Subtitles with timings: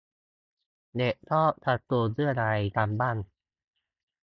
[0.97, 3.17] เด็กชอบการ์ตูนเรื่องอะไรกันบ้าง